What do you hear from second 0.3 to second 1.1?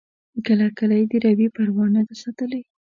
کله کله یې